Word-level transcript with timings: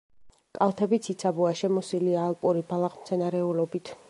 კალთები 0.59 0.99
ციცაბოა, 1.07 1.51
შემოსილია 1.61 2.27
ალპური 2.31 2.67
ბალახმცენარეულობით. 2.73 3.99